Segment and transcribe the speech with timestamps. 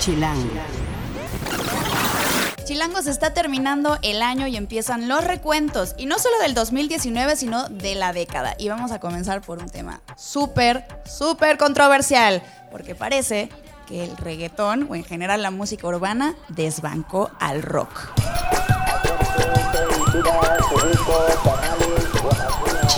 [0.00, 0.48] Chilango.
[2.64, 5.94] Chilango se está terminando el año y empiezan los recuentos.
[5.98, 8.54] Y no solo del 2019, sino de la década.
[8.58, 12.42] Y vamos a comenzar por un tema súper, súper controversial.
[12.70, 13.50] Porque parece
[13.86, 18.10] que el reggaetón, o en general la música urbana, desbancó al rock.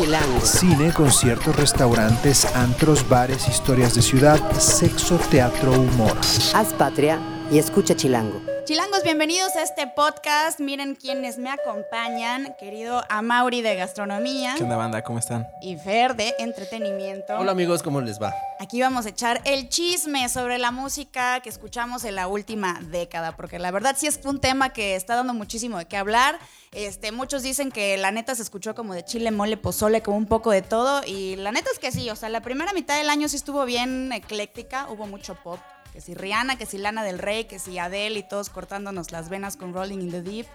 [0.03, 0.41] Chilango.
[0.41, 6.17] Cine, conciertos, restaurantes, antros, bares, historias de ciudad, sexo, teatro, humor.
[6.55, 7.21] Haz patria
[7.53, 8.52] y escucha Chilango.
[8.73, 10.59] Chilangos, bienvenidos a este podcast.
[10.59, 12.57] Miren quienes me acompañan.
[12.59, 14.55] Querido Amauri de Gastronomía.
[14.57, 15.05] ¿Qué onda, banda?
[15.05, 15.47] ¿Cómo están?
[15.61, 17.35] Y Fer de Entretenimiento.
[17.39, 18.35] Hola amigos, ¿cómo les va?
[18.59, 23.37] Aquí vamos a echar el chisme sobre la música que escuchamos en la última década,
[23.37, 26.39] porque la verdad sí es un tema que está dando muchísimo de qué hablar.
[26.73, 30.25] Este, muchos dicen que la neta se escuchó como de chile, mole, pozole, como un
[30.25, 31.03] poco de todo.
[31.07, 33.67] Y la neta es que sí, o sea, la primera mitad del año sí estuvo
[33.67, 35.61] bien ecléctica, hubo mucho pop.
[35.93, 39.29] Que si Rihanna, que si Lana del Rey, que si Adele y todos cortándonos las
[39.29, 40.47] venas con Rolling in the Deep.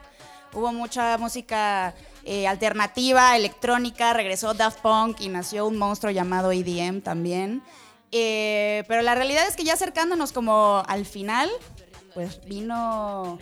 [0.53, 1.93] Hubo mucha música
[2.23, 7.61] eh, alternativa, electrónica, regresó Daft Punk y nació un monstruo llamado EDM también.
[8.11, 11.49] Eh, pero la realidad es que ya acercándonos como al final,
[12.13, 13.37] pues vino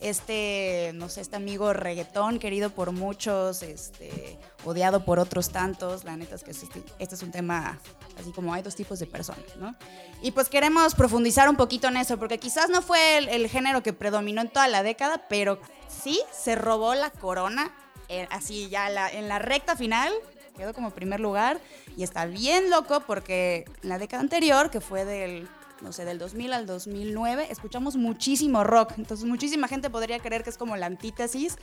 [0.00, 6.04] este, no sé, este amigo reggaetón querido por muchos, este, odiado por otros tantos.
[6.04, 7.78] La neta es que este, este es un tema
[8.18, 9.74] así como hay dos tipos de personas, ¿no?
[10.22, 13.92] Y pues queremos profundizar un poquito en eso, porque quizás no fue el, género que
[13.92, 17.70] predominó en toda la década, pero sí se robó la corona,
[18.08, 20.12] eh, así ya en la recta final,
[20.56, 21.58] quedó como primer lugar,
[21.96, 25.48] y está bien loco porque en la década anterior, que fue del,
[25.82, 30.50] no sé, del 2000 al 2009, escuchamos muchísimo rock, entonces muchísima gente podría creer que
[30.50, 31.56] es como la antítesis,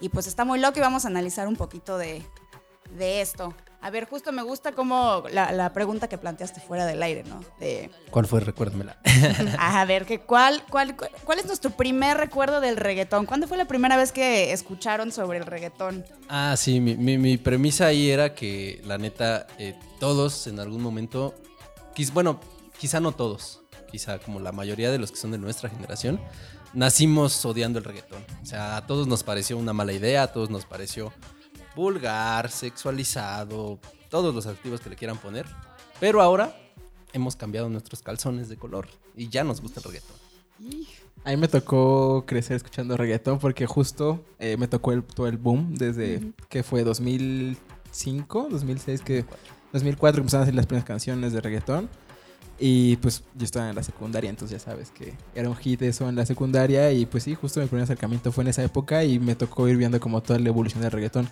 [0.00, 2.22] y pues está muy loco y vamos a analizar un poquito de,
[2.96, 3.54] de esto.
[3.80, 7.40] A ver, justo me gusta como la, la pregunta que planteaste fuera del aire, ¿no?
[7.60, 8.40] De, ¿Cuál fue?
[8.40, 8.96] Recuérdamela.
[9.58, 13.26] a ver, que cuál, cuál, cuál, es nuestro primer recuerdo del reggaetón?
[13.26, 16.02] ¿Cuándo fue la primera vez que escucharon sobre el reggaetón?
[16.30, 20.80] ah, sí, mi, mi- mi premisa ahí era que la neta, eh, todos en algún
[20.80, 21.34] momento,
[22.14, 22.40] bueno,
[22.78, 23.63] quizá no todos,
[23.94, 26.20] quizá como la mayoría de los que son de nuestra generación,
[26.72, 28.24] nacimos odiando el reggaetón.
[28.42, 31.12] O sea, a todos nos pareció una mala idea, a todos nos pareció
[31.76, 33.78] vulgar, sexualizado,
[34.10, 35.46] todos los adjetivos que le quieran poner.
[36.00, 36.56] Pero ahora
[37.12, 40.16] hemos cambiado nuestros calzones de color y ya nos gusta el reggaetón.
[41.22, 45.36] A mí me tocó crecer escuchando reggaetón porque justo eh, me tocó el, todo el
[45.36, 49.24] boom desde que fue 2005, 2006, que
[49.72, 51.88] 2004 empezaron a hacer las primeras canciones de reggaetón.
[52.58, 56.08] Y pues yo estaba en la secundaria, entonces ya sabes que era un hit eso
[56.08, 56.92] en la secundaria.
[56.92, 59.76] Y pues sí, justo mi primer acercamiento fue en esa época y me tocó ir
[59.76, 61.28] viendo como toda la evolución del reggaetón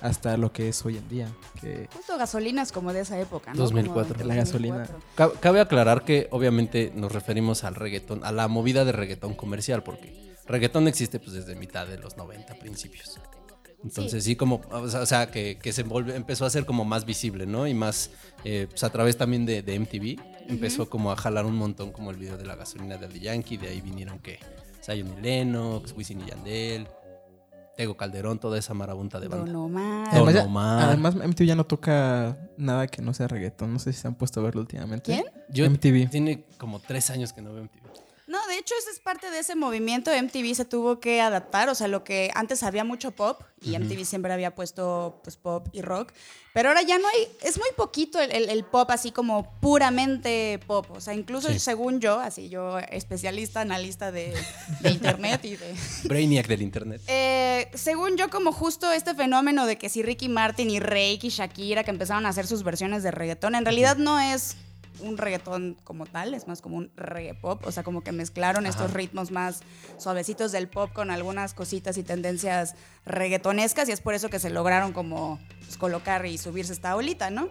[0.00, 1.28] hasta lo que es hoy en día.
[1.60, 3.58] Que Justo gasolinas como de esa época, ¿no?
[3.60, 4.14] 2004.
[4.16, 4.78] Como La gasolina.
[4.78, 5.08] 2004.
[5.34, 9.82] Ca- Cabe aclarar que obviamente nos referimos al reggaetón, a la movida de reggaetón comercial,
[9.82, 13.18] porque reggaetón existe pues desde mitad de los 90 principios.
[13.84, 16.84] Entonces sí, como, o sea, o sea, que, que se volve- empezó a ser como
[16.84, 17.66] más visible, ¿no?
[17.66, 18.10] Y más,
[18.44, 22.10] eh, pues a través también de, de MTV, empezó como a jalar un montón como
[22.10, 24.38] el video de la gasolina de Daddy Yankee, de ahí vinieron que
[24.84, 26.86] Zion y Lennox, Wisin y Yandel,
[27.76, 29.46] Tego Calderón, toda esa marabunta de banda.
[29.46, 30.14] Don Omar.
[30.14, 30.88] Don además, Omar.
[30.88, 33.72] además MTV ya no toca nada que no sea reggaetón.
[33.72, 35.12] No sé si se han puesto a verlo últimamente.
[35.12, 35.24] ¿Quién?
[35.48, 36.10] Yo MTV.
[36.10, 37.82] tiene como tres años que no veo MTV.
[38.62, 40.12] Hecho, esa es parte de ese movimiento.
[40.12, 41.68] MTV se tuvo que adaptar.
[41.68, 45.66] O sea, lo que antes había mucho pop y MTV siempre había puesto pues, pop
[45.72, 46.12] y rock.
[46.54, 47.26] Pero ahora ya no hay.
[47.42, 50.86] Es muy poquito el, el- el pop así como puramente pop.
[50.92, 51.58] O sea, incluso Sí.
[51.58, 54.32] según yo, así yo, especialista, analista de,
[54.80, 55.74] de internet y de.
[56.04, 57.00] Brainiac del internet.
[57.08, 61.28] Eh, según yo, como justo este fenómeno de que si Ricky Martin y Rake y
[61.30, 64.56] Shakira que empezaron a hacer sus versiones de reggaetón, en realidad no es
[65.00, 68.66] un reggaetón como tal, es más como un reggae pop, o sea, como que mezclaron
[68.66, 69.60] estos ritmos más
[69.98, 74.50] suavecitos del pop con algunas cositas y tendencias reggaetonescas y es por eso que se
[74.50, 77.48] lograron como pues, colocar y subirse esta olita, ¿no?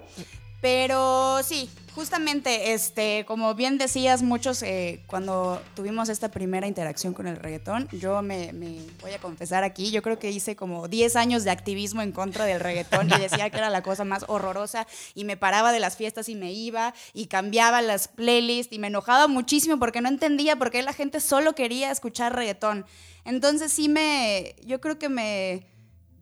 [0.62, 7.26] Pero sí, justamente, este, como bien decías, muchos eh, cuando tuvimos esta primera interacción con
[7.26, 11.16] el reggaetón, yo me, me voy a confesar aquí, yo creo que hice como 10
[11.16, 14.86] años de activismo en contra del reggaetón y decía que era la cosa más horrorosa
[15.16, 18.88] y me paraba de las fiestas y me iba y cambiaba las playlists y me
[18.88, 22.86] enojaba muchísimo porque no entendía por qué la gente solo quería escuchar reggaetón.
[23.26, 25.66] Entonces sí me, yo creo que me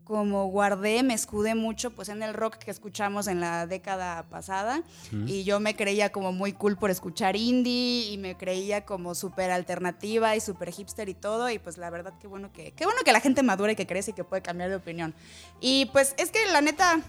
[0.10, 4.82] como guardé, me escudé mucho pues en el rock que escuchamos en la década pasada
[5.28, 9.52] y yo me creía como muy cool por escuchar indie y me creía como súper
[9.52, 13.02] alternativa y súper hipster y todo y pues la verdad qué bueno que qué bueno
[13.06, 15.14] que la gente madura y que crece y que puede cambiar de opinión.
[15.62, 17.04] Y pues es que la neta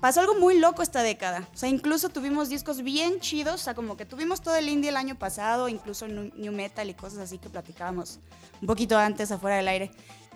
[0.00, 1.48] pasó algo muy loco esta década.
[1.52, 3.54] O sea, incluso tuvimos discos bien chidos.
[3.54, 6.94] O sea, como que tuvimos todo el indie el año pasado, incluso new metal y
[6.94, 8.20] cosas así que platicábamos
[8.60, 9.90] un poquito antes afuera del aire.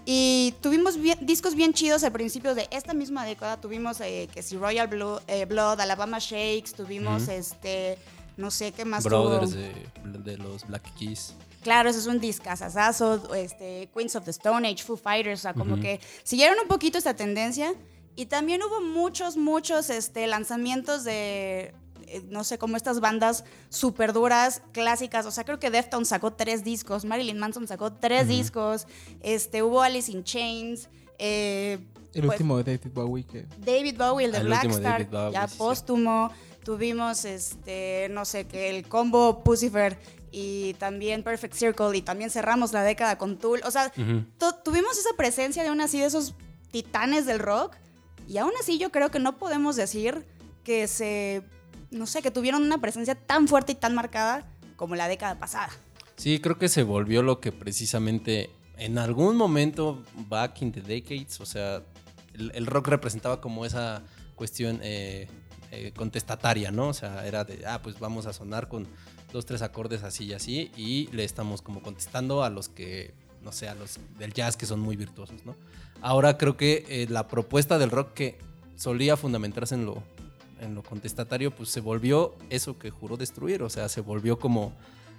[0.07, 3.59] Y tuvimos bien- discos bien chidos al principio de esta misma década.
[3.61, 7.97] Tuvimos eh, que si Royal Blue- eh, Blood, Alabama Shakes, tuvimos este,
[8.37, 9.73] no sé qué más Brothers de,
[10.05, 11.35] de los Black Keys.
[11.63, 15.55] Claro, ese es un discazazazo, este, Queens of the Stone Age, Foo Fighters, o sea,
[15.55, 17.73] como que siguieron un poquito esta tendencia.
[18.17, 21.75] Y también hubo muchos, muchos este, lanzamientos de,
[22.09, 25.27] eh, no sé, como estas bandas súper duras, clásicas.
[25.27, 28.87] O sea, creo que Deftones sacó tres discos, Marilyn Manson sacó tres discos,
[29.21, 31.79] este, hubo Alice in Chains, eh,
[32.13, 33.47] El pues, último de David Bowie que...
[33.59, 35.59] David Bowie, el de El Black último de Star, David Bowie, ya sí, sí.
[35.59, 36.31] póstumo.
[36.65, 39.99] Tuvimos, este, no sé, que el combo Pucifer
[40.33, 43.61] y también Perfect Circle y también cerramos la década con Tool.
[43.67, 46.35] O sea, tu- tuvimos esa presencia de aún así de esos
[46.71, 47.77] titanes del rock
[48.27, 50.25] y aún así yo creo que no podemos decir
[50.65, 51.43] que se,
[51.95, 54.45] no sé, que tuvieron una presencia tan fuerte y tan marcada
[54.77, 55.71] como la década pasada.
[56.17, 61.41] Sí, creo que se volvió lo que precisamente en algún momento, back in the decades,
[61.41, 61.83] o sea,
[62.35, 64.03] el, rock representaba como esa
[64.35, 65.29] cuestión eh,
[65.71, 66.89] eh, contestataria, ¿no?
[66.89, 68.87] O sea, era de, ah, pues vamos a sonar con
[69.33, 73.53] dos, tres acordes así y así, y le estamos como contestando a los que, no
[73.53, 75.55] sé, a los del jazz que son muy virtuosos, ¿no?
[76.01, 78.39] Ahora creo que eh, la propuesta del rock que
[78.77, 80.03] solía fundamentarse en lo,
[80.61, 84.73] en lo contestatario, pues se volvió eso que juró destruir, o sea, se volvió como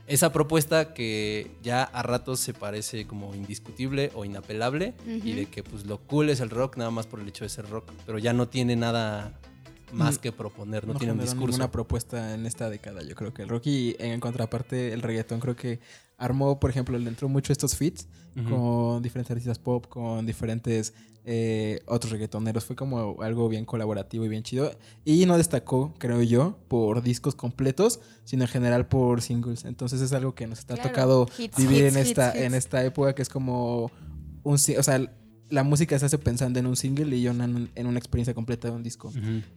[0.08, 5.64] esa propuesta que ya a ratos se parece como indiscutible o inapelable y de que
[5.64, 8.20] pues lo cool es el rock nada más por el hecho de ser rock, pero
[8.20, 9.40] ya no tiene nada
[9.92, 11.46] más Mm, que proponer, no, tiene un discurso.
[11.46, 15.40] ninguna propuesta en esta década, yo creo que el rock y en contraparte el reggaetón
[15.40, 15.80] creo que
[16.18, 18.08] armó, por ejemplo, le entró mucho estos feats
[18.50, 20.94] con diferentes artistas pop, con diferentes
[21.24, 24.72] eh, otros reggaetoneros, fue como algo bien colaborativo y bien chido.
[25.06, 30.12] Y no destacó, creo yo, por discos completos, sino en general por singles, entonces es
[30.14, 30.90] algo que nos está Claro.
[30.90, 33.90] tocado Hits, vivir hits, en esta hits, en esta época que es como
[34.44, 35.00] un, si- o sea,
[35.50, 38.68] la música se hace pensando en un single y yo en, en una experiencia completa
[38.68, 39.12] de un disco.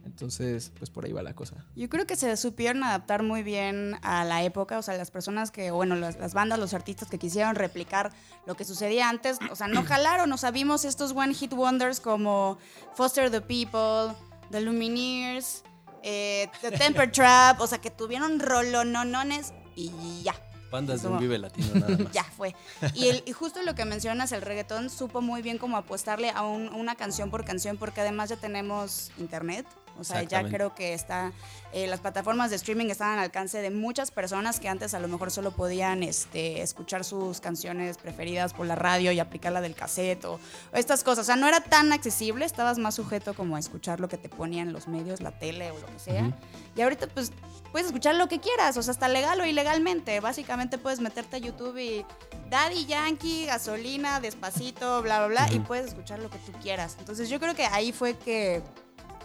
[0.05, 1.65] Entonces, pues por ahí va la cosa.
[1.75, 5.49] Yo creo que se supieron adaptar muy bien a la época, o sea, las personas
[5.51, 8.11] que, bueno, las, las bandas, los artistas que quisieron replicar
[8.45, 11.99] lo que sucedía antes, o sea, no jalaron, o sea, vimos estos one hit wonders
[11.99, 12.59] como
[12.93, 14.15] Foster the People,
[14.51, 15.63] The Lumineers,
[16.03, 19.91] eh, The Temper Trap, o sea, que tuvieron rolononones y
[20.23, 20.35] ya.
[20.69, 22.11] Bandas de un Como- Vive Latino nada más.
[22.13, 22.55] Ya fue.
[22.93, 26.41] Y, el- y justo lo que mencionas, el reggaetón supo muy bien cómo apostarle a
[26.43, 29.65] un- una canción por canción, porque además ya tenemos internet.
[29.99, 31.31] O sea, ya creo que está.
[31.71, 35.07] eh, las plataformas de streaming están al alcance de muchas personas que antes a lo
[35.07, 40.25] mejor solo podían este, escuchar sus canciones preferidas por la radio y aplicarla del cassette
[40.25, 40.39] o, o
[40.73, 41.23] estas cosas.
[41.23, 44.29] O sea, no era tan accesible, estabas más sujeto como a escuchar lo que te
[44.29, 46.31] ponían los medios, la tele o lo que sea.
[46.75, 47.31] Y ahorita, pues,
[47.71, 50.19] puedes escuchar lo que quieras, o sea, hasta legal o ilegalmente.
[50.21, 52.05] Básicamente puedes meterte a YouTube y
[52.49, 56.95] Daddy Yankee, gasolina, despacito, bla, bla, bla, y puedes escuchar lo que tú quieras.
[56.99, 58.63] Entonces yo creo que ahí fue que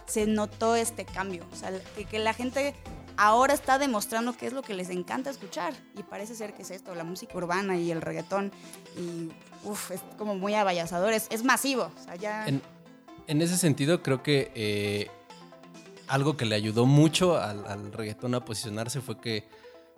[0.05, 1.45] se notó este cambio.
[1.51, 1.71] O sea,
[2.09, 2.73] que, la gente
[3.17, 5.73] ahora está demostrando qué es lo que les encanta escuchar.
[5.97, 8.51] Y parece ser que es esto, la música urbana y el reggaetón.
[8.97, 9.29] Y
[9.63, 11.91] uf, es como muy abayazador, es, es masivo.
[12.19, 12.47] Ya...
[12.47, 12.61] En,
[13.27, 15.07] en ese sentido, creo que eh,
[16.07, 19.47] algo que le ayudó mucho al, al reggaetón a posicionarse fue que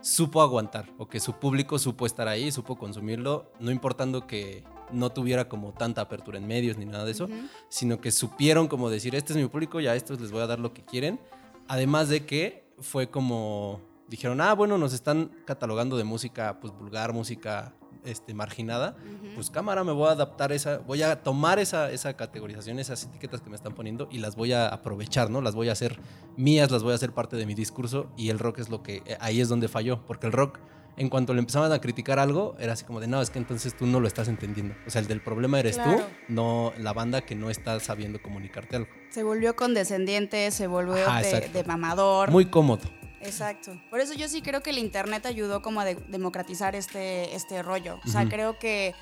[0.02, 5.12] supo aguantar o que su público supo estar ahí, supo consumirlo, no importando que no
[5.12, 7.28] tuviera como tanta apertura en medios ni nada de eso,
[7.70, 10.48] sino que supieron como decir, este es mi público, ya a estos les voy a
[10.48, 11.20] dar lo que quieren.
[11.68, 17.14] Además de que fue como, dijeron, ah, bueno, nos están catalogando de música pues vulgar,
[17.14, 17.74] música
[18.08, 18.96] este, marginada,
[19.36, 23.42] pues cámara, me voy a adaptar esa, voy a tomar esa, esa categorización, esas etiquetas
[23.42, 25.42] que me están poniendo y las voy a aprovechar, ¿no?
[25.42, 26.00] Las voy a hacer
[26.38, 29.04] mías, las voy a hacer parte de mi discurso y el rock es lo que,
[29.06, 30.60] eh, ahí es donde falló, porque el rock,
[30.98, 33.76] en cuanto le empezaban a criticar algo, era así como de, no, es que entonces
[33.78, 34.76] tú no lo estás entendiendo.
[34.86, 35.98] O sea, el del problema eres Claro.
[36.00, 38.90] tú, no la banda que no está sabiendo comunicarte algo.
[39.12, 42.32] Se volvió condescendiente, se volvió Ajá, de, mamador.
[42.32, 42.82] Muy cómodo.
[43.22, 43.80] Exacto.
[43.90, 47.62] Por eso yo sí creo que el internet ayudó como a de- democratizar este, este
[47.64, 48.00] rollo.
[48.06, 48.94] O sea, creo que,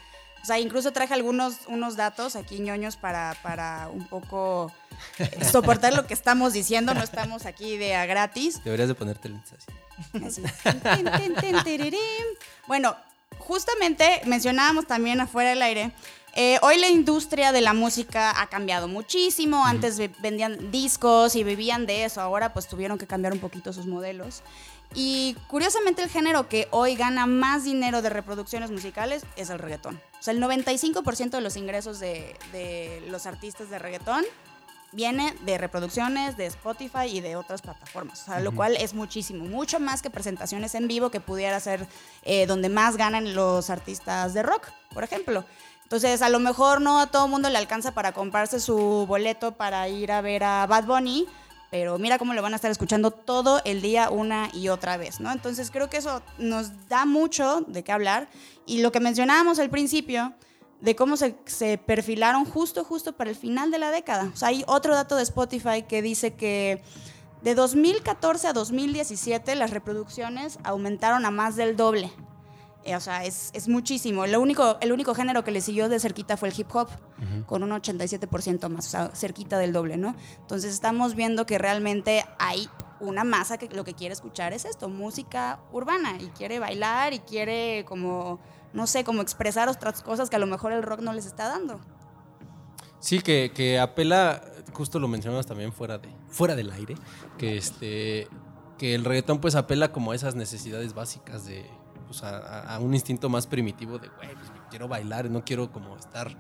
[0.46, 4.72] o sea, incluso traje algunos unos datos aquí ñoños para, para un poco
[5.18, 6.94] eh, soportar lo que estamos diciendo.
[6.94, 8.64] No estamos aquí de a gratis.
[8.64, 10.44] Deberías de ponerte lentes así.
[12.68, 12.96] Bueno,
[13.40, 15.92] justamente mencionábamos también afuera del aire.
[16.36, 19.66] Eh, hoy la industria de la música ha cambiado muchísimo.
[19.66, 22.22] Antes ve- vendían discos y vivían de eso.
[22.22, 24.44] Ahora pues tuvieron que cambiar un poquito sus modelos.
[24.94, 29.96] Y curiosamente el género que hoy gana más dinero de reproducciones musicales es el reggaetón.
[30.20, 34.24] O sea, el 95% de los ingresos de, de los artistas de reggaetón
[34.92, 39.44] viene de reproducciones de Spotify y de otras plataformas, o sea, lo cual es muchísimo,
[39.44, 41.86] mucho más que presentaciones en vivo que pudiera ser
[42.24, 45.44] eh, donde más ganan los artistas de rock, por ejemplo.
[45.86, 49.88] Entonces, a lo mejor no a todo mundo le alcanza para comprarse su boleto para
[49.88, 51.28] ir a ver a Bad Bunny,
[51.70, 55.20] pero mira cómo lo van a estar escuchando todo el día una y otra vez,
[55.20, 55.32] ¿no?
[55.32, 58.30] Entonces creo que eso nos da mucho de qué hablar
[58.66, 60.34] y lo que mencionábamos al principio
[60.82, 61.36] de cómo se,
[61.86, 64.32] perfilaron justo, justo para el final de la década.
[64.42, 66.82] Hay otro dato de Spotify que dice que
[67.42, 72.12] de 2014 a 2017 las reproducciones aumentaron a más del doble.
[72.86, 74.28] Eh, o sea, es, es muchísimo.
[74.28, 76.88] Lo único, el único género que le siguió de cerquita fue el hip hop,
[77.48, 80.16] con un 87% más, o sea, cerquita del doble, ¿no?
[80.40, 84.88] Entonces estamos viendo que realmente hay una masa que lo que quiere escuchar es esto,
[84.88, 88.40] música urbana, y quiere bailar y quiere como,
[88.72, 91.48] no sé, como expresar otras cosas que a lo mejor el rock no les está
[91.50, 91.82] dando.
[93.00, 96.94] Sí, que, que apela, justo lo mencionamos también fuera, de, fuera del aire,
[97.40, 98.28] que, este,
[98.78, 101.66] que el reggaetón pues apela como a esas necesidades básicas de,
[102.06, 105.96] pues, a, a un instinto más primitivo de, güey, pues, quiero bailar, no quiero como
[105.98, 106.36] estar,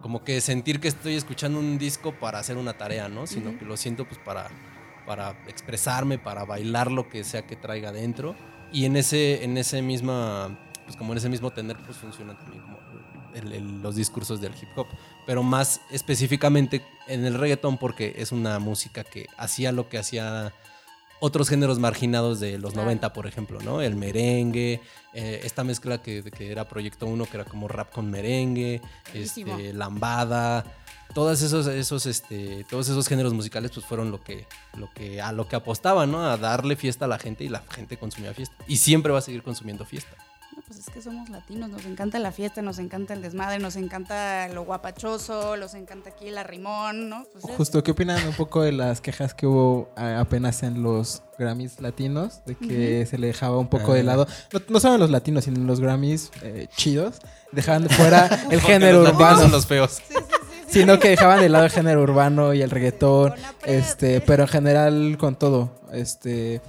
[0.00, 3.26] como que sentir que estoy escuchando un disco para hacer una tarea, ¿no?
[3.26, 4.48] Sino que lo siento pues para,
[5.06, 8.36] para expresarme, para bailar lo que sea que traiga dentro.
[8.72, 12.62] Y en ese, en ese misma, pues como en ese mismo tener, pues funciona también
[12.62, 12.78] como
[13.34, 14.86] el- el- los discursos del hip hop.
[15.26, 20.52] Pero más específicamente en el reggaetón porque es una música que hacía lo que hacía
[21.20, 22.86] otros géneros marginados de los Claro.
[22.86, 23.80] 90, por ejemplo, ¿no?
[23.80, 24.80] El merengue,
[25.14, 28.80] eh, esta mezcla que, que era Proyecto 1, que era como rap con merengue,
[29.14, 30.64] este, lambada,
[31.14, 34.46] todos esos, esos, este, todos esos géneros musicales pues fueron lo que,
[34.76, 36.22] lo que, a lo que apostaban, ¿no?
[36.26, 38.54] A darle fiesta a la gente y la gente consumía fiesta.
[38.66, 40.14] Y siempre va a seguir consumiendo fiesta.
[40.66, 44.48] Pues es que somos latinos, nos encanta la fiesta, nos encanta el desmadre, nos encanta
[44.48, 47.24] lo guapachoso, nos encanta aquí el arrimón, ¿no?
[47.32, 50.82] Pues es- Justo, ¿qué opinan un poco de las quejas que hubo a- apenas en
[50.82, 52.44] los Grammys latinos?
[52.46, 54.04] De que se le dejaba un poco de Ah.
[54.04, 57.20] lado, no, no solo en los latinos, sino en los Grammys eh, chidos,
[57.52, 59.98] dejaban de fuera el género los urbano, son los feos.
[60.66, 65.16] sino que dejaban de lado el género urbano y el reggaetón, este, pero en general
[65.16, 66.60] con todo, este...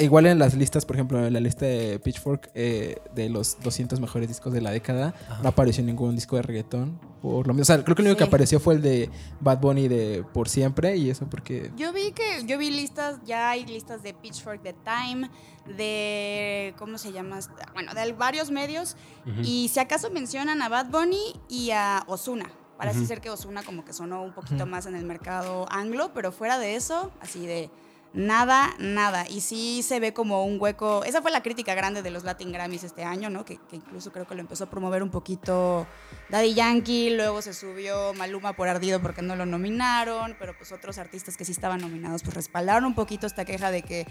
[0.00, 4.00] Igual en las listas, por ejemplo, en la lista de Pitchfork eh, de los 200
[4.00, 6.98] mejores discos de la década, no apareció ningún disco de reggaetón.
[7.20, 9.60] Por lo menos, o sea, creo que lo único que apareció fue el de Bad
[9.60, 13.66] Bunny de Por Siempre y eso porque Yo vi que, yo vi listas, ya hay
[13.66, 15.30] listas de Pitchfork, de Time,
[15.66, 17.40] de, ¿cómo se llama?
[17.74, 18.96] Bueno, de varios medios.
[19.42, 22.50] Y si acaso mencionan a Bad Bunny y a Osuna.
[22.78, 26.32] Parece ser que Osuna como que sonó un poquito más en el mercado anglo, pero
[26.32, 27.70] fuera de eso, así de
[28.12, 29.28] nada, nada.
[29.28, 31.04] Y sí se ve como un hueco.
[31.04, 33.44] Esa fue la crítica grande de los Latin Grammys este año, ¿no?
[33.44, 35.86] Que, que incluso creo que lo empezó a promover un poquito
[36.30, 40.98] Daddy Yankee, luego se subió Maluma por ardido porque no lo nominaron, pero pues otros
[40.98, 44.06] artistas que sí estaban nominados pues respaldaron un poquito esta queja de que,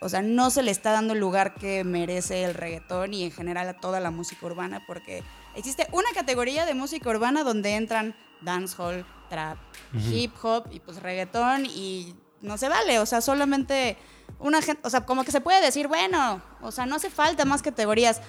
[0.00, 3.32] o sea, no se le está dando el lugar que merece el reggaetón y en
[3.32, 5.22] general a toda la música urbana porque
[5.54, 9.58] existe una categoría de música urbana donde entran dancehall, trap,
[9.94, 13.96] hip hop y pues reggaetón y no se vale, o sea, solamente
[14.38, 17.44] una gente, o sea, como que se puede decir, bueno, o sea, no hace falta
[17.44, 18.20] más categorías.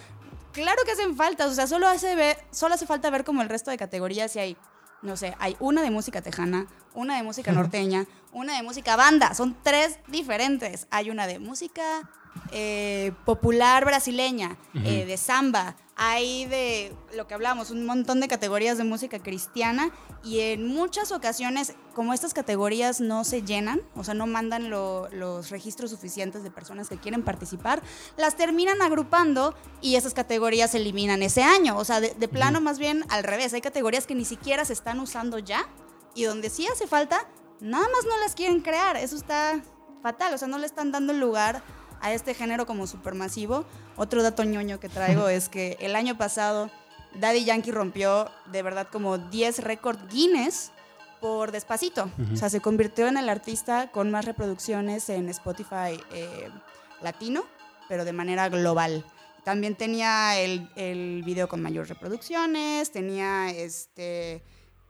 [0.51, 3.49] Claro que hacen falta, o sea, solo hace, ver, solo hace falta ver como el
[3.49, 4.57] resto de categorías y hay,
[5.01, 9.33] no sé, hay una de música tejana, una de música norteña, una de música banda,
[9.33, 10.87] son tres diferentes.
[10.91, 11.83] Hay una de música
[12.51, 18.77] eh, popular brasileña, eh, de samba, hay de lo que hablamos, un montón de categorías
[18.79, 19.91] de música cristiana
[20.23, 25.07] y en muchas ocasiones, como estas categorías no se llenan, o sea, no mandan lo-
[25.09, 27.83] los registros suficientes de personas que quieren participar,
[28.17, 31.77] las terminan agrupando y esas categorías se eliminan ese año.
[31.77, 34.73] O sea, de, de plano más bien al revés, hay categorías que ni siquiera se
[34.73, 35.67] están usando ya
[36.15, 37.27] y donde sí hace falta,
[37.59, 38.97] nada más no las quieren crear.
[38.97, 39.61] Eso está
[40.01, 41.61] fatal, o sea, no le están dando el lugar
[42.03, 43.65] a este género como supermasivo.
[43.95, 46.69] Otro dato ñoño que traigo es que el año pasado
[47.15, 50.71] Daddy Yankee rompió de verdad como 10 récord Guinness
[51.21, 52.11] por Despacito.
[52.33, 56.49] O sea, se convirtió en el artista con más reproducciones en Spotify eh,
[57.01, 57.45] latino,
[57.87, 59.05] pero de manera global.
[59.45, 64.43] También tenía el, el video con mayor reproducciones, tenía este,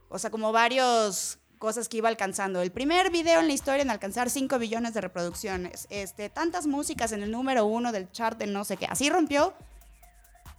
[0.09, 2.61] o sea, como varios cosas que iba alcanzando.
[2.61, 5.87] El primer video en la historia en alcanzar 5 billones de reproducciones.
[5.89, 8.85] Este, tantas músicas en el número uno del chart de no sé qué.
[8.85, 9.53] Así rompió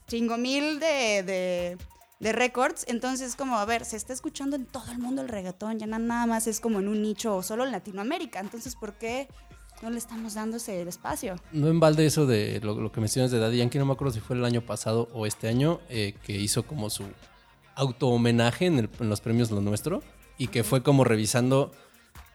[0.06, 1.78] chingo mil de, de,
[2.20, 2.86] de récords.
[2.88, 5.78] Entonces, como, a ver, se está escuchando en todo el mundo el reggaetón.
[5.78, 8.40] Ya na- nada más es como en un nicho o solo en Latinoamérica.
[8.40, 9.28] Entonces, ¿por qué
[9.82, 11.36] no le estamos dando ese espacio?
[11.52, 14.20] No en balde eso de lo, que mencionas de Daddy Yankee, no me acuerdo si
[14.20, 17.04] fue el año pasado o este año, eh, que hizo como su
[17.74, 20.00] auto homenaje en los premios Lo Nuestro
[20.38, 21.72] y que fue como revisando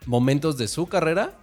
[0.06, 1.34] momentos de su carrera,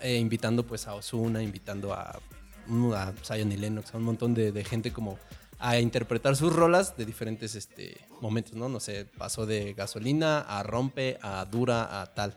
[0.00, 2.18] eh, invitando pues a Osuna, invitando a,
[2.66, 5.18] mm, a Zion y Lennox, a un montón de, de gente como
[5.58, 8.70] a interpretar sus rolas de diferentes este, momentos, ¿no?
[8.70, 12.34] No sé, pasó de gasolina a rompe, a dura, a tal.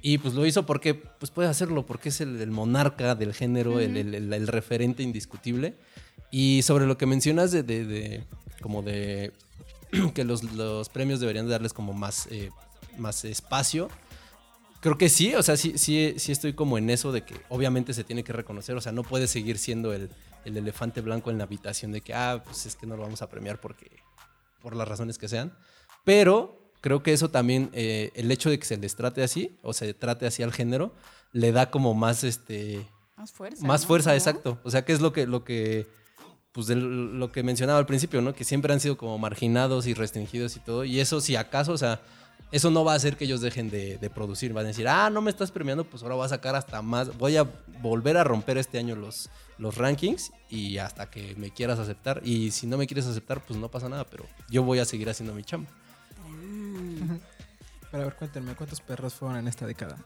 [0.00, 3.80] Y pues lo hizo porque pues puede hacerlo, porque es el, el monarca del género,
[3.80, 5.74] el, el- el- el referente indiscutible.
[6.30, 8.24] Y sobre lo que mencionas de, de- de-
[8.62, 9.32] como de
[10.14, 12.50] que los, los premios deberían darles como más, eh,
[12.98, 13.88] más espacio.
[14.80, 17.94] Creo que sí, o sea, sí, sí, sí estoy como en eso de que obviamente
[17.94, 20.10] se tiene que reconocer, o sea, no puede seguir siendo el,
[20.44, 23.22] el elefante blanco en la habitación de que, ah, pues es que no lo vamos
[23.22, 23.90] a premiar porque,
[24.60, 25.56] por las razones que sean.
[26.04, 29.72] Pero creo que eso también, eh, el hecho de que se les trate así, o
[29.72, 30.94] se trate así al género,
[31.32, 32.86] le da como más, este,
[33.16, 33.66] Más fuerza.
[33.66, 33.86] más ¿no?
[33.88, 34.60] fuerza, Como- exacto.
[34.64, 35.86] O sea, que es lo que, lo que,
[36.52, 38.34] pues del- lo que mencionaba al principio, ¿no?
[38.34, 40.84] Que siempre han sido como marginados y restringidos y todo.
[40.84, 42.02] Y eso, si acaso, o sea,
[42.54, 44.52] eso no va a hacer que ellos dejen de, de producir.
[44.52, 47.16] Van a decir, ah, no me estás premiando, pues ahora voy a sacar hasta más.
[47.18, 47.44] Voy a
[47.82, 52.20] volver a romper este año los, los rankings y hasta que me quieras aceptar.
[52.24, 55.10] Y si no me quieres aceptar, pues no pasa nada, pero yo voy a seguir
[55.10, 55.68] haciendo mi chamba.
[57.90, 59.96] Pero a ver, cuéntenme, ¿cuántos perros fueron en esta década?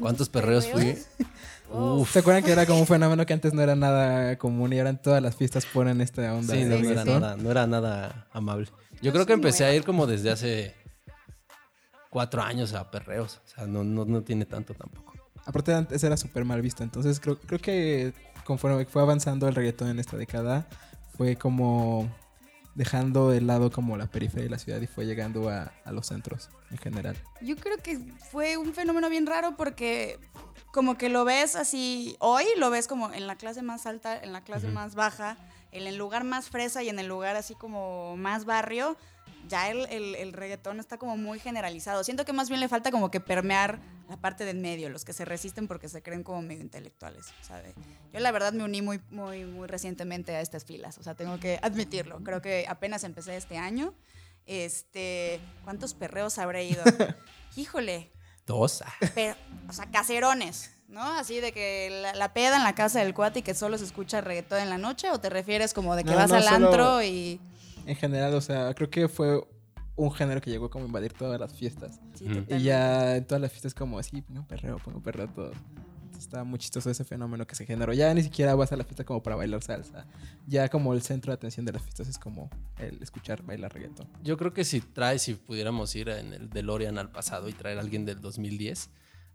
[0.00, 0.96] ¿Cuántos perreos fui?
[1.72, 2.12] Uf.
[2.12, 4.90] ¿Se acuerdan que era como un fenómeno que antes no era nada común y ahora
[4.90, 7.66] en todas las fiestas ponen esta onda Sí, de no, no era nada, no era
[7.66, 8.68] nada amable.
[9.02, 10.74] Yo creo que empecé a ir como desde hace
[12.16, 13.42] cuatro años a perreos.
[13.44, 15.12] O sea, no, no, no tiene tanto tampoco.
[15.44, 18.14] Aparte antes era súper mal visto, entonces creo, creo que
[18.46, 20.66] conforme fue avanzando el reggaetón en esta década,
[21.14, 22.08] fue como
[22.74, 26.06] dejando de lado como la periferia de la ciudad y fue llegando a, a los
[26.06, 27.18] centros en general.
[27.42, 27.98] Yo creo que
[28.30, 30.18] fue un fenómeno bien raro porque
[30.72, 34.32] como que lo ves así, hoy lo ves como en la clase más alta, en
[34.32, 35.36] la clase más baja,
[35.70, 38.96] en el lugar más fresa y en el lugar así como más barrio,
[39.48, 42.02] ya el, el- el reggaetón está como muy generalizado.
[42.04, 45.12] Siento que más bien le falta como que permear la parte del medio, los que
[45.12, 47.74] se resisten porque se creen como medio intelectuales, ¿sabe?
[48.12, 51.38] Yo la verdad me uní muy, muy, muy recientemente a estas filas, o sea, tengo
[51.40, 52.22] que admitirlo.
[52.22, 53.94] Creo que apenas empecé este año.
[54.46, 56.82] Este, ¿cuántos perreos habré ido?
[57.56, 58.12] Híjole,
[58.46, 58.84] Dos.
[59.14, 59.34] pero,
[59.68, 61.02] o sea, caserones, ¿no?
[61.02, 63.84] Así de que la, la peda en la casa del cuate y que solo se
[63.84, 66.44] escucha reggaetón en la noche, o te refieres como de que No, vas no, al
[66.44, 67.40] solo- antro y.
[67.86, 69.40] En general, o sea, creo que fue
[69.96, 72.00] un género que llegó como a invadir todas las fiestas.
[72.14, 72.26] Sí.
[72.48, 75.52] Y ya en todas las fiestas como así, pongo perreo, pongo perreo todo.
[76.18, 77.92] Está muy chistoso ese fenómeno que se generó.
[77.92, 80.06] Ya ni siquiera vas a la fiesta como para bailar salsa.
[80.46, 84.08] Ya como el centro de atención de las fiestas es como el escuchar bailar reggaetón.
[84.22, 87.78] Yo creo que si traes, si pudiéramos ir en el DeLorean al pasado y traer
[87.78, 88.90] a alguien del 2010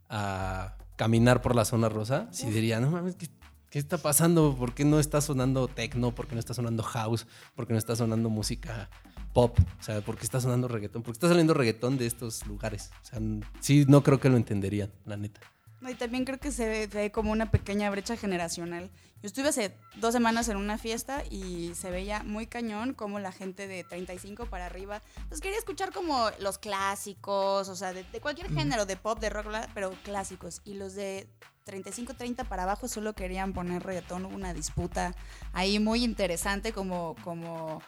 [0.10, 3.28] a caminar por la zona rosa, sí diría, no mames, ¿qué,
[3.72, 4.56] qué está pasando?
[4.56, 6.14] ¿Por qué no está sonando techno?
[6.14, 7.26] ¿Por qué no está sonando house?
[7.56, 8.90] ¿Por qué no está sonando música
[9.34, 9.58] pop?
[9.80, 11.02] O sea, ¿por qué está sonando reggaetón?
[11.02, 12.92] ¿Por qué está saliendo reggaetón de estos lugares?
[13.02, 13.20] O sea,
[13.62, 15.40] sí, no creo que lo entenderían, la neta.
[15.80, 18.92] No, y también creo que se ve, ve como una pequeña brecha generacional.
[19.24, 23.32] Yo estuve hace dos semanas en una fiesta y se veía muy cañón como la
[23.32, 28.20] gente de 35 para arriba, pues quería escuchar como los clásicos, o sea, de, de
[28.20, 30.62] cualquier género, de pop, de rock, pero clásicos.
[30.66, 31.28] Y los de
[31.64, 35.16] 35, 30 para abajo solo querían poner reggaetón, hubo una disputa
[35.54, 37.82] ahí muy interesante, como, como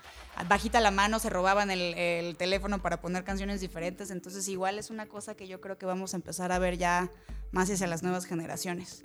[0.48, 4.12] bajita la mano se robaban el, el teléfono para poner canciones diferentes.
[4.12, 7.10] Entonces igual es una cosa que yo creo que vamos a empezar a ver ya
[7.52, 9.04] más hacia las nuevas generaciones.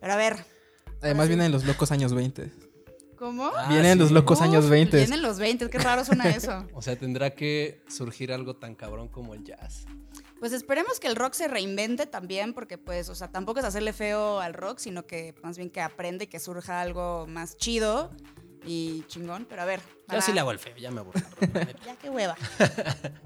[0.00, 0.44] Pero a ver,
[1.02, 1.28] Además sí.
[1.30, 2.50] vienen los locos años 20.
[3.16, 3.50] ¿Cómo?
[3.68, 4.96] vienen los locos Uf, años 20.
[4.96, 6.66] Vienen los 20, qué raro suena eso.
[6.74, 9.86] O sea, tendrá que surgir algo tan cabrón como el jazz.
[10.38, 13.92] Pues esperemos que el rock se reinvente también, porque pues, o sea, tampoco es hacerle
[13.94, 18.10] feo al rock, sino que más bien que aprende y que surja algo más chido
[18.66, 19.46] y chingón.
[19.48, 19.80] Pero a ver.
[19.80, 21.20] Yo para- sí le hago el feo, ya me aburro.
[21.86, 22.36] Ya qué hueva.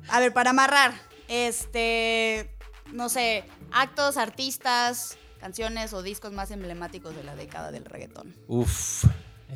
[0.09, 0.95] A ver, para amarrar,
[1.29, 2.51] este,
[2.93, 8.35] no sé, actos, artistas, canciones o discos más emblemáticos de la década del reggaetón.
[8.47, 9.05] Uf,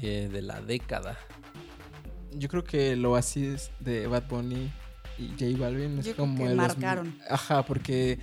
[0.02, 1.18] eh, de la década.
[2.32, 4.72] Yo creo que el Oasis de Bad Bunny
[5.18, 7.16] y J Balvin es Yo creo como que el marcaron.
[7.28, 8.18] Ajá, porque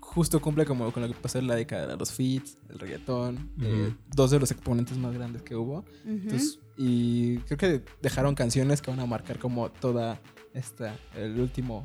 [0.00, 3.50] justo cumple como con lo que pasó en la década de los feats, el reggaetón,
[3.60, 5.84] eh, dos de los exponentes más grandes que hubo.
[6.06, 10.20] Entonces, y creo que dejaron canciones que van a marcar como toda
[10.54, 11.84] esta, el último,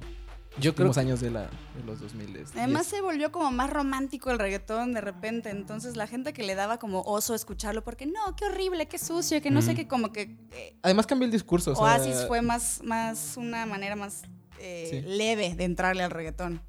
[0.60, 2.46] Yo creo últimos años de, la, de los 2000.
[2.56, 6.56] Además se volvió como más romántico el reggaetón de repente, entonces la gente que le
[6.56, 10.12] daba como oso escucharlo porque no, qué horrible, qué sucio, que no sé qué, como
[10.12, 11.72] que eh, Además cambió el discurso.
[11.72, 14.24] o sea, Oasis fue más, más una manera más
[14.60, 15.02] eh, Sí.
[15.02, 16.62] leve de entrarle al reggaetón.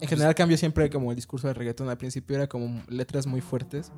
[0.00, 1.88] En general cambió siempre como el discurso del reggaetón.
[1.88, 3.92] Al principio era como letras muy fuertes,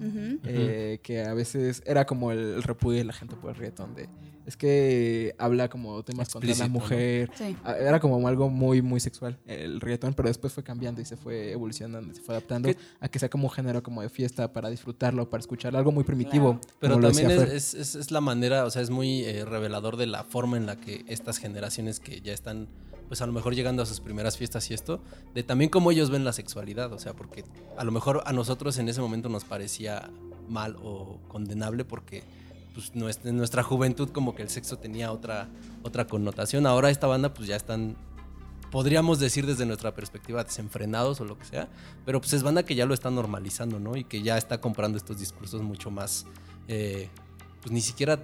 [0.45, 3.95] eh, que a veces era como el, repudio de la gente por el reggaetón.
[3.95, 4.09] De,
[4.47, 6.81] es que habla como temas contra la Explícito, ¿no?
[6.85, 7.31] mujer.
[7.35, 7.57] Sí.
[7.65, 11.17] Ah, Era como algo muy, muy sexual el reggaetón, pero después fue cambiando y se
[11.17, 12.77] fue evolucionando, se fue adaptando ¿Qué?
[13.01, 16.05] a que sea como un género como de fiesta para disfrutarlo, para escucharlo, algo muy
[16.05, 16.61] primitivo.
[16.81, 20.57] Pero también es- es la manera, o sea, es muy eh, revelador de la forma
[20.57, 22.69] en la que estas generaciones que ya están,
[23.09, 25.01] pues a lo mejor llegando a sus primeras fiestas y esto,
[25.35, 27.44] de también cómo ellos ven la sexualidad, o sea, porque
[27.77, 30.11] a lo mejor a nosotros en ese momento nos parecía
[30.49, 32.23] mal o condenable porque
[32.75, 32.92] pues
[33.25, 35.49] en nuestra juventud como que el sexo tenía otra,
[35.83, 36.66] otra connotación.
[36.66, 37.97] Ahora esta banda pues ya están
[38.71, 41.68] podríamos decir desde nuestra perspectiva desenfrenados o lo que sea,
[42.05, 43.97] pero pues es banda que ya lo está normalizando, ¿no?
[43.97, 46.27] Y que ya está comprando estos discursos mucho más,
[46.68, 47.09] eh,
[47.62, 48.21] pues ni siquiera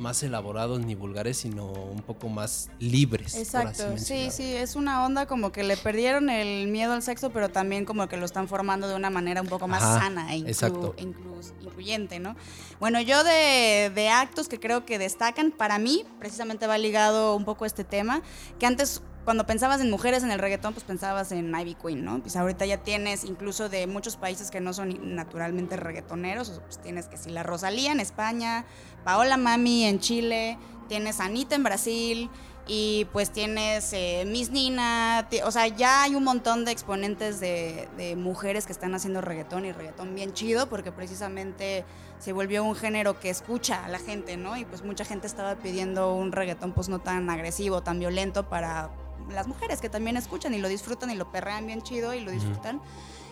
[0.00, 3.32] más elaborados ni vulgares, sino un poco más libres.
[3.32, 7.02] por así Exacto, sí, sí, es una onda como que le perdieron el miedo al
[7.02, 10.00] sexo, pero también como que lo están formando de una manera un poco más Ajá,
[10.00, 10.94] sana e inclu- exacto.
[10.98, 12.34] inclus- incluyente, ¿no?
[12.80, 17.44] Bueno, yo de, de actos que creo que destacan, para mí precisamente va ligado un
[17.44, 18.22] poco a este tema,
[18.58, 22.20] que antes cuando pensabas en mujeres en el reggaetón, pues pensabas en Ivy Queen, ¿no?
[22.20, 27.06] Pues ahorita ya tienes incluso de muchos países que no son naturalmente reggaetoneros, pues tienes
[27.06, 28.64] que si la Rosalía en España,
[29.04, 32.30] Paola Mami en Chile, tienes Anita en Brasil
[32.66, 37.88] y pues tienes eh, Miss Nina, o sea, ya hay un montón de exponentes de,
[37.96, 41.84] de mujeres que están haciendo reggaetón y reggaetón bien chido porque precisamente
[42.18, 44.56] se volvió un género que escucha a la gente, ¿no?
[44.56, 48.90] Y pues mucha gente estaba pidiendo un reggaetón pues no tan agresivo, tan violento para
[49.32, 52.30] las mujeres que también escuchan y lo disfrutan y lo perrean bien chido y lo
[52.30, 52.80] disfrutan.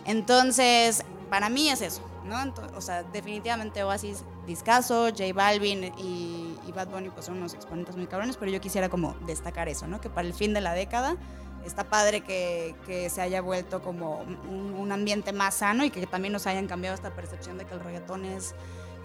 [0.04, 2.52] Entonces, para mí es eso, ¿no?
[2.76, 7.96] O sea, definitivamente Oasis, Discaso, J Balvin y, y Bad Bunny pues son unos exponentes
[7.96, 10.00] muy cabrones, pero yo quisiera como destacar eso, ¿no?
[10.00, 11.16] Que para el fin de la década
[11.64, 16.06] está padre que, que se haya vuelto como un, un ambiente más sano y que
[16.06, 18.54] también nos hayan cambiado esta percepción de que el reggaetón es,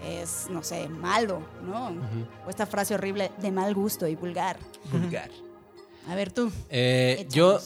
[0.02, 1.92] es no sé, malo, ¿no?
[2.46, 4.56] O esta frase horrible de mal gusto y vulgar.
[4.90, 5.30] Vulgar.
[6.08, 6.50] A ver tú.
[6.70, 7.58] Eh, yo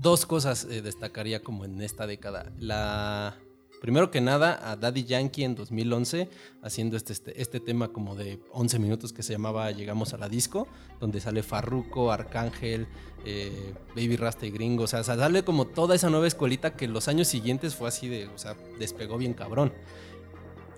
[0.00, 2.52] dos cosas eh, destacaría como en esta década.
[2.58, 3.36] La
[3.80, 6.28] primero que nada a Daddy Yankee en 2011
[6.62, 10.28] haciendo este, este, este tema como de 11 minutos que se llamaba Llegamos a la
[10.28, 10.66] disco,
[10.98, 12.86] donde sale Farruko, Arcángel,
[13.24, 17.08] eh, Baby Rasta y Gringo, o sea, sale como toda esa nueva escuelita que los
[17.08, 19.72] años siguientes fue así de, o sea, despegó bien cabrón.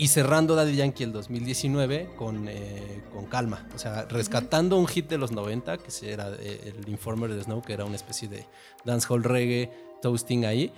[0.01, 3.67] Y cerrando Daddy Yankee el 2019 con, eh, con calma.
[3.75, 7.63] O sea, rescatando un hit de los 90, que era eh, el Informer de Snow,
[7.63, 8.47] que era una especie de
[8.85, 10.73] dancehall reggae, toasting ahí.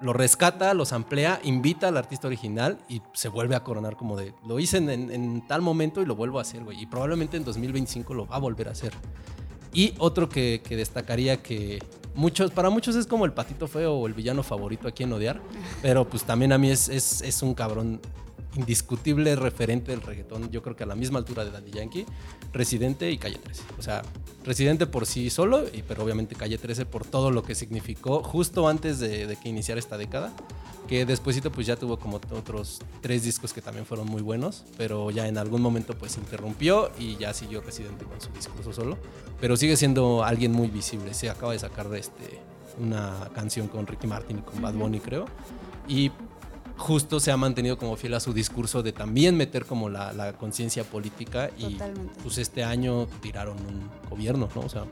[0.00, 4.32] Lo rescata, los amplía, invita al artista original y se vuelve a coronar como de,
[4.46, 6.80] lo hice en, en- en tal momento y lo vuelvo a hacer, güey.
[6.80, 8.92] Y probablemente en 2025 lo va a volver a hacer.
[9.72, 11.82] Y otro que, que destacaría que
[12.14, 15.40] muchos, para muchos es como el patito feo o el villano favorito a quien odiar,
[15.82, 18.00] pero pues también a mí es, es, es un cabrón
[18.56, 22.06] indiscutible referente del reggaetón, yo creo que a la misma altura de Daddy Yankee,
[22.52, 23.62] Residente y Calle 13.
[23.78, 24.02] O sea,
[24.44, 28.68] Residente por sí solo, y, pero obviamente Calle 13 por todo lo que significó justo
[28.68, 30.32] antes de, de que iniciara esta década,
[30.86, 35.10] que despuésito pues ya tuvo como otros tres discos que también fueron muy buenos, pero
[35.10, 38.96] ya en algún momento pues interrumpió y ya siguió Residente con su discurso solo,
[39.40, 42.40] pero sigue siendo alguien muy visible, se acaba de sacar este,
[42.78, 45.26] una canción con Ricky Martin y con Bad Bunny creo,
[45.88, 46.10] y
[46.76, 50.32] justo se ha mantenido como fiel a su discurso de también meter como la, la
[50.34, 52.20] conciencia política y Totalmente.
[52.22, 54.60] pues este año tiraron un gobierno, ¿no?
[54.62, 54.84] O sea,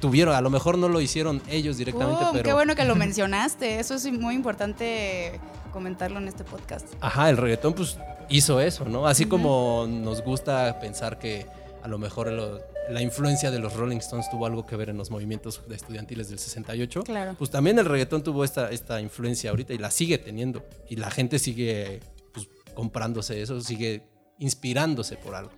[0.00, 2.44] tuvieron, a lo mejor no lo hicieron ellos directamente, Uh, pero...
[2.44, 3.78] Qué bueno que lo mencionaste.
[3.80, 5.40] Eso es muy importante
[5.72, 6.86] comentarlo en este podcast.
[7.00, 9.06] Ajá, el reggaetón pues hizo eso, ¿no?
[9.06, 11.46] Así como nos gusta pensar que
[11.82, 14.96] a lo mejor lo- la influencia de los Rolling Stones tuvo algo que ver en
[14.96, 17.34] los movimientos estudiantiles del 68, Claro.
[17.38, 20.64] pues también el reggaetón tuvo esta, esta influencia ahorita y la sigue teniendo.
[20.88, 22.00] Y la gente sigue
[22.32, 24.02] pues, comprándose eso, sigue
[24.38, 25.50] inspirándose por algo.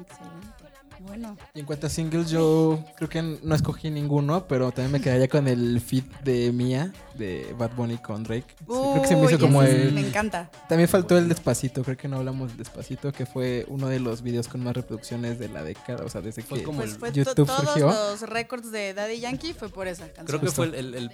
[0.00, 0.67] Excelente.
[1.00, 5.00] Bueno, Y en cuanto a singles, yo creo que no escogí ninguno, pero también me
[5.00, 8.46] quedaría con el feat de Mia, de Bad Bunny con Drake.
[8.58, 9.92] Sí, creo que se me hizo Uy, como el...
[9.92, 10.50] Me encanta.
[10.68, 14.22] También faltó el Despacito, creo que no hablamos del Despacito, que fue uno de los
[14.22, 17.12] videos con más reproducciones de la década, o sea, desde Fue que como Pues el-
[17.12, 17.86] YouTube todos surgió.
[17.86, 20.26] los récords de Daddy Yankee fue por esa canción.
[20.26, 20.64] Creo que Justo.
[20.64, 21.10] fue el, el- el-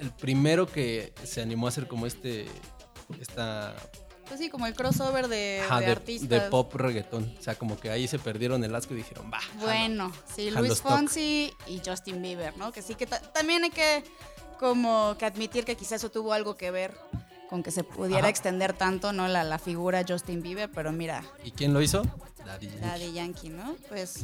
[0.00, 2.46] el primero que se animó a hacer como este...
[3.20, 3.74] Esta
[4.28, 6.28] Pues sí, como el crossover de, Ajá, de de, artistas.
[6.28, 7.32] de pop reggaetón.
[7.38, 9.38] O sea, como que ahí se perdieron el asco y dijeron, va.
[9.40, 9.60] jalo".
[9.60, 10.80] Bueno, sí, Jalo Luis.
[10.80, 12.72] Fonsi y Justin Bieber, ¿no?
[12.72, 14.04] Que sí que ta- también hay que
[14.58, 16.96] como que admitir que quizás eso tuvo algo que ver
[17.50, 18.28] con que se pudiera Ajá.
[18.30, 19.28] extender tanto, ¿no?
[19.28, 22.02] La, la figura Justin Bieber, pero mira, ¿Y quién lo hizo?
[22.44, 22.80] Daddy Yankee.
[22.84, 23.76] Daddy Yankee, ¿no?
[23.88, 24.20] Pues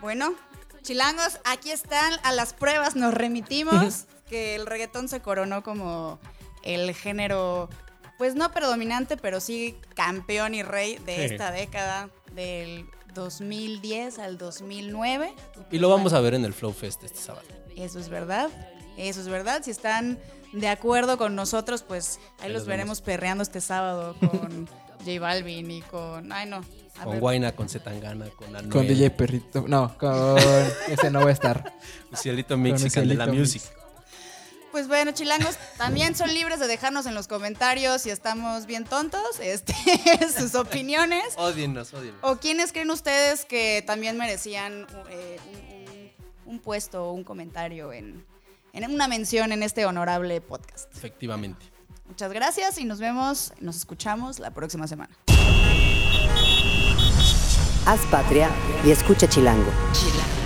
[0.00, 0.34] bueno,
[0.82, 6.18] Chilangos, aquí están, a las pruebas nos remitimos, que el reggaetón se coronó como
[6.62, 7.68] el género,
[8.18, 11.34] pues no predominante, pero sí campeón y rey de Sí.
[11.34, 15.32] esta década, del 2010 al 2009.
[15.70, 17.46] Y lo vamos a ver en el Flow Fest este sábado.
[17.76, 18.50] Eso es verdad,
[18.96, 19.62] eso es verdad.
[19.64, 20.18] Si están
[20.52, 24.68] de acuerdo con nosotros, pues ahí Ahí los los veremos perreando este sábado con
[25.04, 26.32] J Balvin y con...
[26.32, 26.62] Ay, no.
[26.98, 27.18] a Con.
[27.20, 28.70] Guaina, con Zetangana, con Anuel.
[28.72, 29.64] Con DJ Perrito.
[29.68, 30.38] No, con
[30.88, 31.72] ese no va a estar.
[32.16, 33.62] Cielito Mexican de la Cielito Music.
[34.74, 39.22] Pues bueno, chilangos, también son libres de dejarnos en los comentarios si estamos bien tontos,
[39.40, 39.72] este,
[40.36, 41.22] sus opiniones.
[41.36, 42.18] Odienos, odienos.
[42.22, 47.92] ¿O quiénes creen ustedes que también merecían eh, un, un- un puesto o un comentario
[47.92, 48.26] en,
[48.72, 50.92] en una mención en este honorable podcast?
[50.92, 51.64] Efectivamente.
[52.08, 55.16] Muchas gracias y nos vemos, nos escuchamos la próxima semana.
[57.86, 58.50] Haz patria
[58.84, 59.70] y escucha Chilango.
[59.92, 60.43] Chilango.